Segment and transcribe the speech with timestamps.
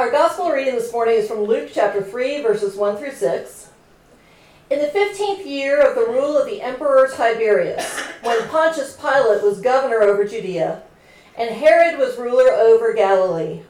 [0.00, 3.68] Our gospel reading this morning is from Luke chapter 3, verses 1 through 6.
[4.70, 9.60] In the 15th year of the rule of the Emperor Tiberius, when Pontius Pilate was
[9.60, 10.80] governor over Judea,
[11.36, 13.60] and Herod was ruler over Galilee,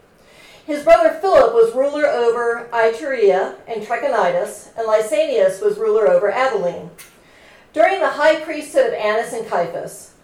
[0.65, 6.91] his brother Philip was ruler over Iturea and Trachonitis, and Lysanias was ruler over Abilene.
[7.73, 10.15] During the high priesthood of Annas and Caiaphas,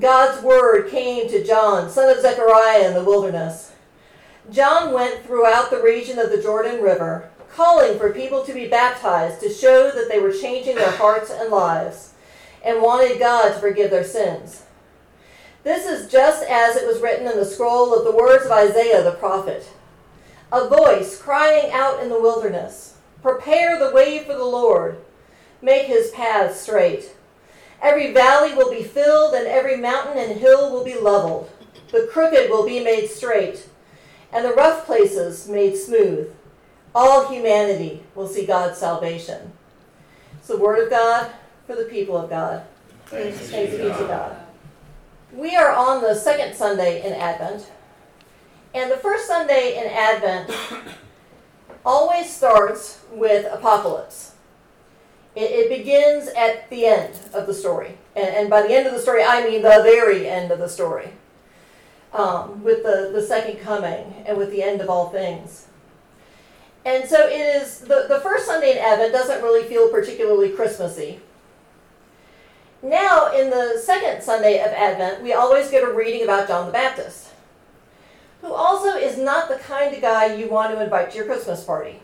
[0.00, 3.72] God's word came to John, son of Zechariah, in the wilderness.
[4.50, 9.40] John went throughout the region of the Jordan River calling for people to be baptized
[9.40, 12.14] to show that they were changing their hearts and lives
[12.64, 14.64] and wanted God to forgive their sins.
[15.62, 19.02] This is just as it was written in the scroll of the words of Isaiah
[19.02, 19.68] the prophet
[20.52, 24.98] a voice crying out in the wilderness Prepare the way for the Lord,
[25.62, 27.14] make his paths straight.
[27.80, 31.50] Every valley will be filled, and every mountain and hill will be leveled.
[31.92, 33.68] The crooked will be made straight,
[34.32, 36.32] and the rough places made smooth
[36.94, 39.52] all humanity will see God's salvation.
[40.34, 41.30] It's the Word of God
[41.66, 42.64] for the people of God.
[43.06, 44.08] Thanks, Thanks be to God.
[44.08, 44.36] God.
[45.32, 47.70] We are on the second Sunday in Advent.
[48.74, 50.50] And the first Sunday in Advent
[51.84, 54.34] always starts with Apocalypse.
[55.36, 57.96] It, it, begins at the end of the story.
[58.16, 60.68] And, and, by the end of the story, I mean the very end of the
[60.68, 61.10] story.
[62.12, 65.68] Um, with the, the second coming and with the end of all things.
[66.84, 71.20] And so it is, the, the first Sunday in Advent doesn't really feel particularly Christmassy.
[72.82, 76.72] Now, in the second Sunday of Advent, we always get a reading about John the
[76.72, 77.28] Baptist,
[78.40, 81.62] who also is not the kind of guy you want to invite to your Christmas
[81.62, 82.00] party.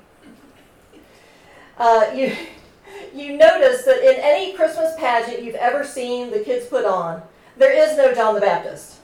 [1.78, 2.36] Uh, you,
[3.14, 7.22] you notice that in any Christmas pageant you've ever seen the kids put on,
[7.56, 8.95] there is no John the Baptist.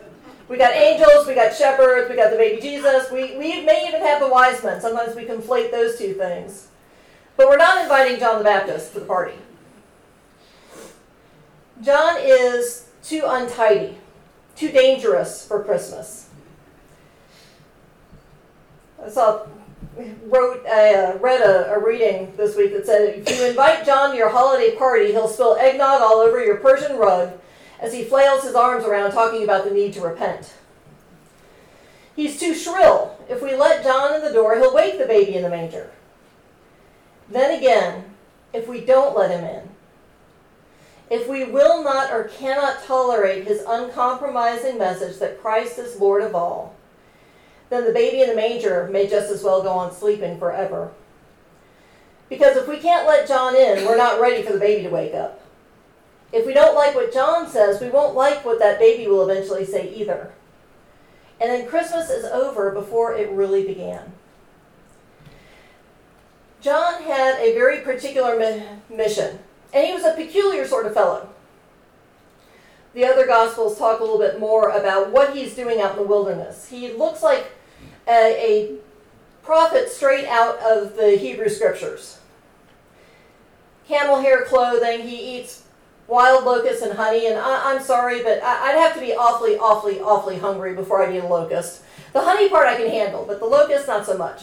[0.53, 3.11] We got angels, we got shepherds, we got the baby Jesus.
[3.11, 4.83] We, we may even have the wise men.
[4.83, 6.69] Sometimes we conflate those two things.
[7.39, 9.33] But we're not inviting John the Baptist to the party.
[11.81, 13.97] John is too untidy,
[14.55, 16.29] too dangerous for Christmas.
[19.03, 19.47] I saw,
[20.27, 24.11] wrote, I uh, read a, a reading this week that said if you invite John
[24.11, 27.33] to your holiday party, he'll spill eggnog all over your Persian rug
[27.83, 30.55] as he flails his arms around talking about the need to repent.
[32.15, 33.19] He's too shrill.
[33.29, 35.91] If we let John in the door, he'll wake the baby in the manger.
[37.29, 38.05] Then again,
[38.53, 39.69] if we don't let him in,
[41.11, 46.35] if we will not or cannot tolerate his uncompromising message that Christ is Lord of
[46.35, 46.75] all,
[47.69, 50.93] then the baby in the manger may just as well go on sleeping forever.
[52.29, 55.15] Because if we can't let John in, we're not ready for the baby to wake
[55.15, 55.41] up.
[56.33, 59.67] If we don't like what John says, we won't like what that baby will eventually
[59.67, 60.33] say either.
[61.41, 64.13] And then Christmas is over before it really began.
[66.61, 69.41] John had a very particular mi- mission,
[69.75, 71.29] and he was a peculiar sort of fellow.
[72.95, 76.09] The other Gospels talk a little bit more about what he's doing out in the
[76.09, 76.69] wilderness.
[76.69, 77.51] He looks like
[78.07, 78.77] a, a
[79.43, 82.21] prophet straight out of the Hebrew Scriptures.
[83.89, 85.65] Camel hair clothing, he eats
[86.13, 89.57] wild locusts and honey, and I, am sorry, but I, would have to be awfully,
[89.57, 91.83] awfully, awfully hungry before I'd eat a locust.
[92.13, 94.43] The honey part I can handle, but the locust, not so much.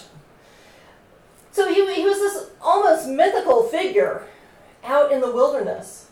[1.51, 4.23] So he, he was this almost mythical figure
[4.83, 6.09] out in the wilderness.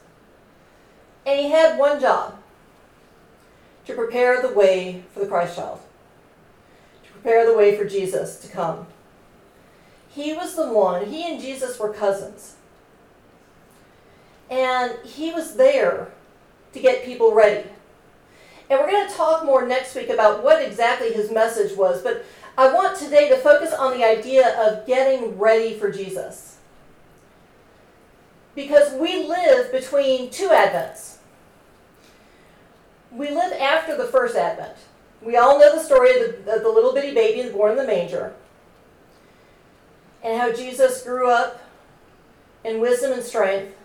[1.25, 2.37] And he had one job
[3.85, 5.79] to prepare the way for the Christ child,
[7.03, 8.85] to prepare the way for Jesus to come.
[10.07, 12.57] He was the one, he and Jesus were cousins.
[14.49, 16.11] And he was there
[16.73, 17.67] to get people ready.
[18.69, 22.25] And we're going to talk more next week about what exactly his message was, but
[22.57, 26.57] I want today to focus on the idea of getting ready for Jesus.
[28.55, 31.17] Because we live between two Advents.
[33.11, 34.77] We live after the first Advent.
[35.21, 37.85] We all know the story of the, of the little bitty baby born in the
[37.85, 38.33] manger
[40.23, 41.61] and how Jesus grew up
[42.63, 43.75] in wisdom and strength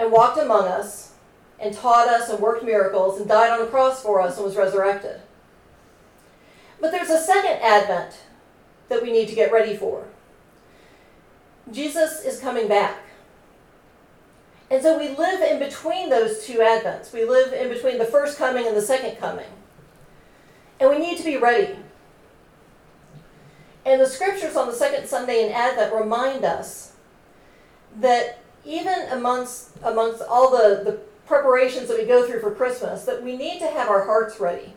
[0.00, 1.12] and walked among us
[1.60, 4.56] and taught us and worked miracles and died on the cross for us and was
[4.56, 5.20] resurrected.
[6.80, 8.18] But there's a second advent
[8.88, 10.06] that we need to get ready for.
[11.70, 12.96] Jesus is coming back.
[14.70, 17.12] And so we live in between those two advents.
[17.12, 19.50] We live in between the first coming and the second coming.
[20.80, 21.76] And we need to be ready.
[23.84, 26.92] And the scriptures on the second Sunday in Advent remind us
[27.98, 33.22] that even amongst amongst all the, the preparations that we go through for Christmas, that
[33.22, 34.74] we need to have our hearts ready.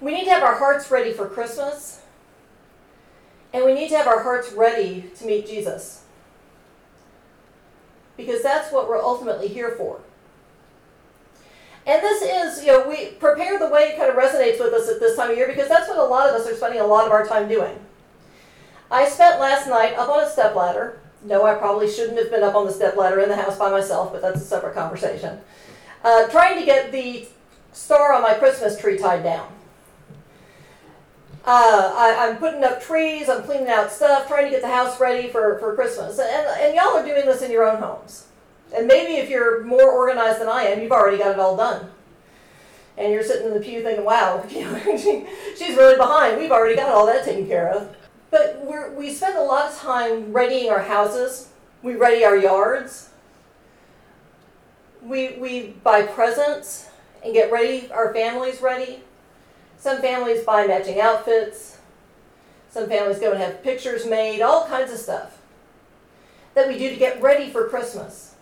[0.00, 2.02] We need to have our hearts ready for Christmas,
[3.52, 6.04] And we need to have our hearts ready to meet Jesus.
[8.16, 10.00] Because that's what we're ultimately here for.
[11.86, 15.00] And this is, you know, we prepare the way kind of resonates with us at
[15.00, 17.06] this time of year because that's what a lot of us are spending a lot
[17.06, 17.78] of our time doing.
[18.90, 21.00] I spent last night up on a step ladder.
[21.24, 23.70] No, I probably shouldn't have been up on the step ladder in the house by
[23.70, 25.40] myself, but that's a separate conversation.
[26.04, 27.26] Uh, trying to get the
[27.72, 29.48] star on my Christmas tree tied down.
[31.44, 35.00] Uh, I, am putting up trees, I'm cleaning out stuff, trying to get the house
[35.00, 36.18] ready for, for Christmas.
[36.18, 38.26] And, and y'all are doing this in your own homes.
[38.76, 41.90] And maybe if you're more organized than I am, you've already got it all done.
[42.98, 46.36] And you're sitting in the pew thinking, wow, she's really behind.
[46.36, 47.96] We've already got all that taken care of.
[48.30, 51.48] But we're, we spend a lot of time readying our houses,
[51.82, 53.08] we ready our yards,
[55.02, 56.88] we, we buy presents
[57.24, 59.02] and get ready, our families ready.
[59.78, 61.78] Some families buy matching outfits.
[62.70, 65.38] Some families go and have pictures made, all kinds of stuff
[66.54, 68.34] that we do to get ready for Christmas.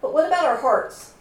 [0.00, 1.14] But what about our hearts?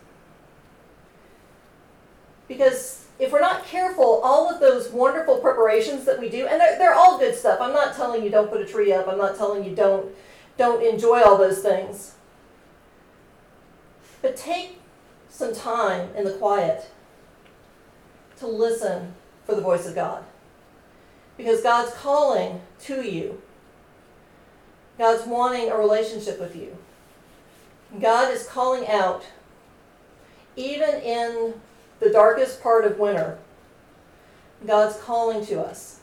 [2.47, 6.75] Because if we're not careful, all of those wonderful preparations that we do, and they're,
[6.79, 7.61] they're all good stuff.
[7.61, 9.07] I'm not telling you don't put a tree up.
[9.07, 10.11] I'm not telling you don't
[10.57, 12.15] don't enjoy all those things.
[14.23, 14.79] But take
[15.29, 16.89] some time in the quiet
[18.37, 19.13] to listen
[19.45, 20.23] for the voice of God.
[21.37, 23.41] Because God's calling to you.
[24.97, 26.75] God's wanting a relationship with you.
[27.99, 29.25] God is calling out,
[30.55, 31.53] even in
[32.01, 33.37] the darkest part of winter.
[34.67, 36.01] God's calling to us.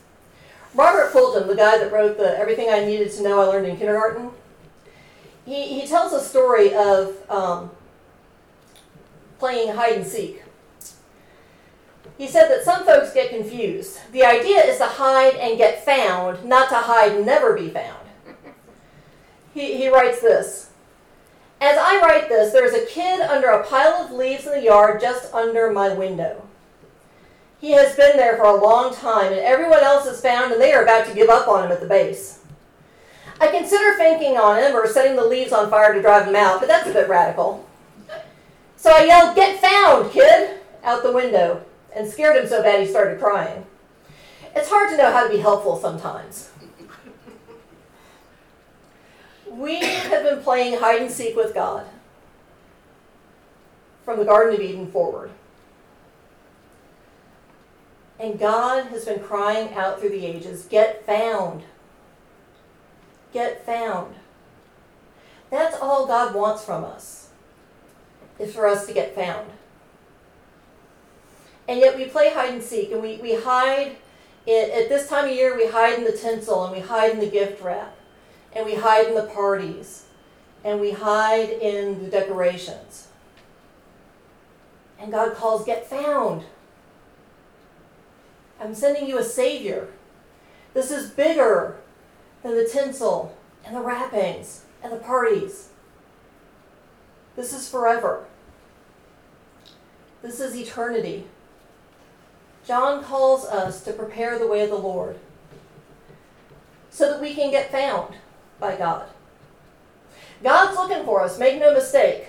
[0.74, 3.76] Robert Fulghum, the guy that wrote the Everything I Needed to Know I Learned in
[3.76, 4.30] Kindergarten,
[5.44, 7.70] he, he tells a story of um,
[9.38, 10.42] playing hide and seek.
[12.16, 14.00] He said that some folks get confused.
[14.12, 18.06] The idea is to hide and get found, not to hide and never be found.
[19.54, 20.70] He, he writes this
[21.60, 24.62] As I write this, there is a kid under a pile of leaves in the
[24.62, 26.46] yard just under my window.
[27.60, 30.72] He has been there for a long time, and everyone else is found, and they
[30.72, 32.40] are about to give up on him at the base.
[33.40, 36.60] I consider fainting on him or setting the leaves on fire to drive him out,
[36.60, 37.68] but that's a bit radical.
[38.76, 40.60] So I yelled, Get found, kid!
[40.84, 41.64] out the window
[41.94, 43.66] and scared him so bad he started crying.
[44.54, 46.47] It's hard to know how to be helpful sometimes.
[49.52, 51.86] We have been playing hide and seek with God
[54.04, 55.30] from the Garden of Eden forward.
[58.18, 61.62] And God has been crying out through the ages get found.
[63.32, 64.14] Get found.
[65.50, 67.28] That's all God wants from us,
[68.38, 69.50] is for us to get found.
[71.68, 73.96] And yet we play hide and seek, and we, we hide
[74.46, 77.20] it, at this time of year, we hide in the tinsel, and we hide in
[77.20, 77.94] the gift wrap,
[78.54, 80.04] and we hide in the parties,
[80.64, 83.08] and we hide in the decorations.
[84.98, 86.44] And God calls, Get found.
[88.60, 89.88] I'm sending you a Savior.
[90.74, 91.76] This is bigger
[92.42, 95.68] than the tinsel and the wrappings and the parties.
[97.36, 98.24] This is forever.
[100.22, 101.26] This is eternity.
[102.66, 105.18] John calls us to prepare the way of the Lord
[106.90, 108.16] so that we can get found
[108.58, 109.08] by God.
[110.42, 112.28] God's looking for us, make no mistake.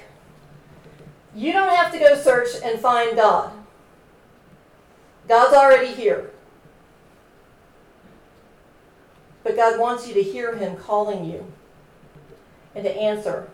[1.36, 3.52] You don't have to go search and find God.
[5.28, 6.32] God's already here.
[9.44, 11.46] But God wants you to hear Him calling you
[12.74, 13.50] and to answer,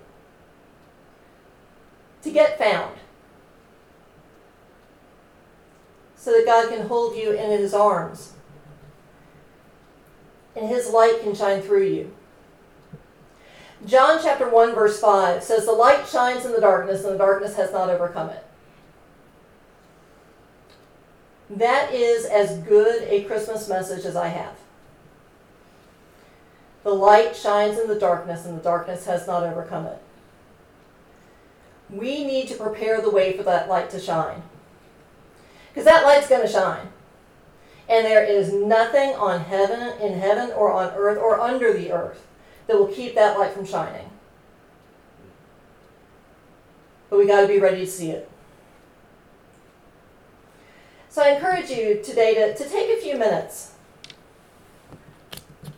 [2.22, 2.98] to get found.
[6.26, 8.34] so that God can hold you in his arms.
[10.56, 12.16] And his light can shine through you.
[13.84, 17.56] John chapter 1 verse 5 says the light shines in the darkness and the darkness
[17.56, 18.44] has not overcome it.
[21.50, 24.58] That is as good a Christmas message as I have.
[26.84, 30.02] The light shines in the darkness and the darkness has not overcome it.
[31.90, 34.42] We need to prepare the way for that light to shine.
[35.70, 36.88] Because that light's going to shine.
[37.88, 42.26] And there is nothing on heaven, in heaven, or on earth, or under the earth
[42.68, 44.10] that will keep that light from shining.
[47.10, 48.30] But we got to be ready to see it.
[51.10, 53.72] So I encourage you today to, to take a few minutes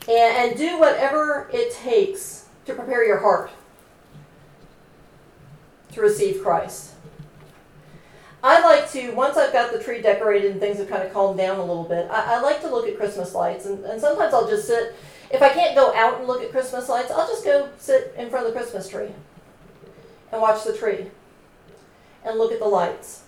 [0.08, 3.52] and, and do whatever it takes to prepare your heart
[5.94, 6.94] to receive Christ.
[8.44, 11.38] I like to, once I've got the tree decorated and things have kind of calmed
[11.38, 13.66] down a little bit, I, I like to look at Christmas lights.
[13.66, 14.96] And, and sometimes I'll just sit,
[15.32, 18.30] if I can't go out and look at Christmas lights, I'll just go sit in
[18.30, 19.10] front of the Christmas tree
[20.32, 21.08] and watch the tree
[22.24, 23.24] and look at the lights.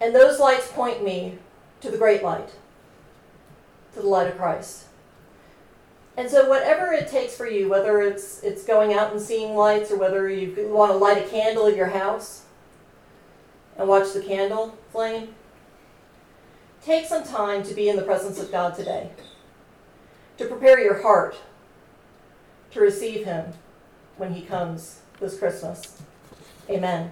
[0.00, 1.38] And those lights point me
[1.80, 2.50] to the great light,
[3.94, 4.86] to the light of Christ.
[6.16, 9.90] And so whatever it takes for you, whether it's it's going out and seeing lights
[9.90, 12.44] or whether you want to light a candle in your house
[13.76, 15.34] and watch the candle flame,
[16.82, 19.10] take some time to be in the presence of God today.
[20.38, 21.36] To prepare your heart
[22.72, 23.52] to receive him
[24.16, 26.00] when he comes this Christmas.
[26.68, 27.10] Amen.